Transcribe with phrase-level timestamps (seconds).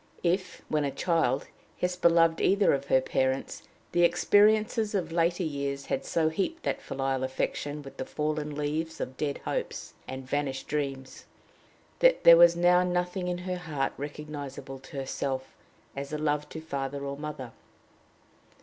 [0.23, 1.45] If, when a child,
[1.79, 3.61] Hesper loved either of her parents,
[3.91, 8.99] the experiences of later years had so heaped that filial affection with the fallen leaves
[8.99, 11.25] of dead hopes and vanished dreams,
[11.99, 15.53] that there was now nothing in her heart recognizable to herself
[15.95, 17.51] as love to father or mother.